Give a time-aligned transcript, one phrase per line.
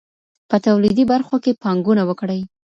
[0.49, 2.41] په توليدي برخو کي پانګونه وکړئ.